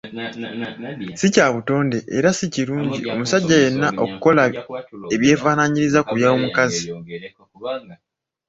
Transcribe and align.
Si 1.19 1.27
kya 1.33 1.47
butonde 1.53 1.97
era 2.17 2.29
si 2.37 2.45
kilungi 2.55 2.99
omusajja 3.13 3.55
yenna 3.63 3.89
okukola 4.03 4.43
ebyefaananyiriza 5.15 5.99
ku 6.07 6.13
byomukazi. 6.17 6.85